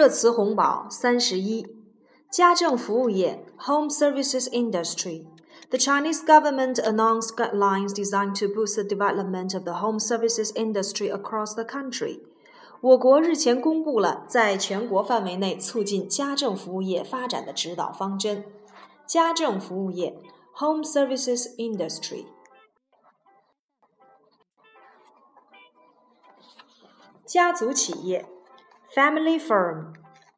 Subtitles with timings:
[0.00, 1.66] 热词红宝三十一，
[2.30, 9.98] 家政服务业 （Home Services Industry）。The Chinese government announced guidelines designed to boost the development of the home
[9.98, 12.20] services industry across the country.
[12.80, 18.44] 我国日前公布了在全国范围内促进家政服务业发展的指导方针。
[19.06, 20.20] 家政服务业
[20.58, 22.26] （Home Services Industry）。
[27.24, 28.28] 家族企业
[28.94, 29.40] （Family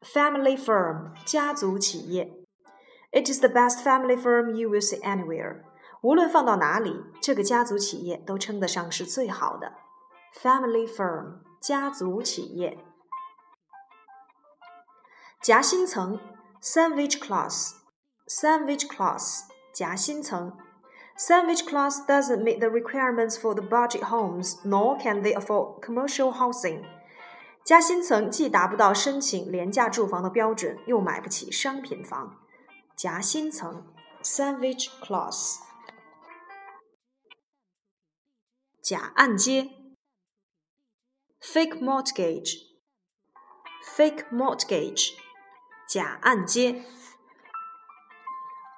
[0.03, 2.33] Firm），Family Firm，家族企业。
[3.11, 5.63] It is the best family firm you will see anywhere。
[6.03, 9.73] 无论放到哪里，这个家族企业都称得上是最好的。
[10.41, 12.79] Family firm，家族企业。
[15.41, 16.21] 夹心层，
[16.63, 20.57] sandwich class，sandwich class，夹心层。
[21.17, 26.85] Sandwich class doesn't meet the requirements for the budget homes, nor can they afford commercial housing.
[27.64, 32.42] 夹心层既达不到申请廉价住房的标准，又买不起商品房。
[32.96, 35.60] 夹心层 （sandwich class）。
[38.82, 39.72] 假按揭
[41.40, 45.14] （fake mortgage），fake mortgage，
[45.88, 46.84] 假按揭。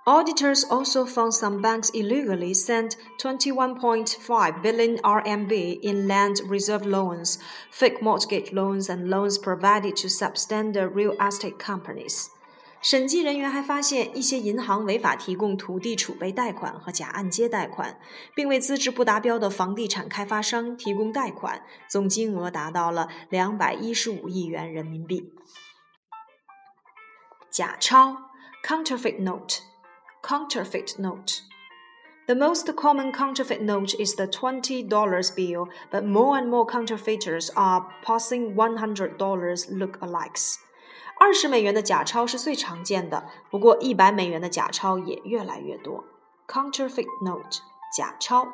[0.07, 7.39] Auditors also found some banks illegally sent 21.5 billion RMB in land reserve loans,
[7.71, 12.29] fake mortgage loans, and loans provided to substandard real estate companies.
[12.83, 18.01] 审计人员还发现，一些银行违法提供土地储备贷款和假按揭贷款，
[18.35, 25.35] 并为资质不达标的房地产开发商提供贷款，总金额达到了两百一十五亿元人民币。
[27.51, 28.17] 假钞
[28.65, 29.23] （counterfeit
[30.25, 34.89] note），counterfeit note。The most common counterfeit note is the $20
[35.35, 40.57] bill, but more and more counterfeiters are passing $100 look-alikes.
[41.19, 46.05] 二十美元的假钞是最常见的，不过一百美元的假钞也越来越多。
[46.47, 47.61] Counterfeit note，
[47.97, 48.49] 假钞。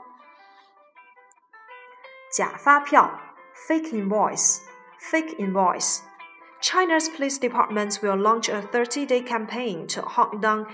[2.35, 3.21] 假发票，
[3.69, 10.67] fake invoice，fake invoice。China's police departments will launch a 30-day campaign to hunt down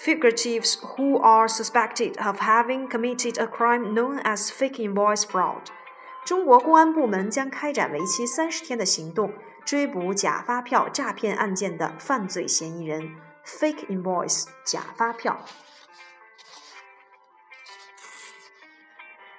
[0.00, 5.66] fugitives who are suspected of having committed a crime known as fake invoice fraud.
[6.24, 9.32] 中国公安部门将开展为期三十天的行动。
[9.64, 15.44] 追捕假发票诈骗案件的犯罪嫌疑人，fake invoice 假发票，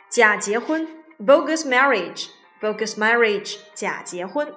[0.10, 0.86] 假结婚，
[1.18, 4.54] bogus marriage，bogus marriage 假结婚。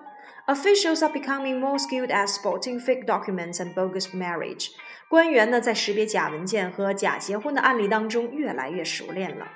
[0.47, 4.71] Officials are becoming more skilled at spotting fake documents and bogus marriage。
[5.09, 9.49] 官员呢，在识别假文件和假结婚的案例当中越来越熟练了。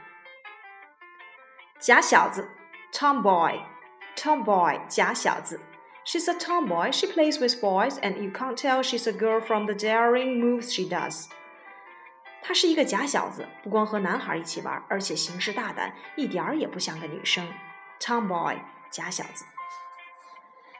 [1.78, 2.48] 假小子，
[2.92, 5.60] tomboy，tomboy 假小子。
[6.04, 6.92] She's a tomboy.
[6.92, 10.70] She plays with boys, and you can't tell she's a girl from the daring moves
[10.70, 11.28] she does.
[12.42, 17.46] 她是一个假小子，不光和男孩一起玩，而且行事大胆，一点儿也不像个女生。
[17.98, 18.58] Tomboy，
[18.90, 19.46] 假小子。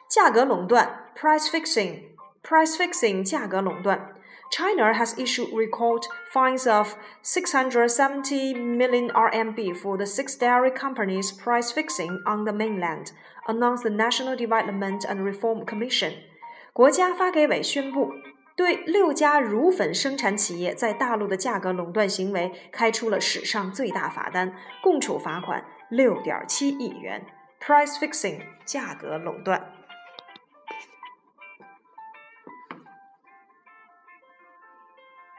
[0.09, 4.13] 价格垄断，price fixing，price fixing，价格垄断。
[4.51, 6.93] China has issued record fines of
[7.23, 13.07] 670 million RMB for the six dairy companies' price fixing on the mainland,
[13.47, 16.13] announced the National Development and Reform Commission.
[16.71, 18.13] 国家发改委宣布，
[18.55, 24.53] 对六家乳粉生产企业在大陆的价格垄断行为开出了史上最大罚单，
[24.83, 27.25] 共处罚款六点七亿元。
[27.59, 29.71] Price fixing，价格垄断。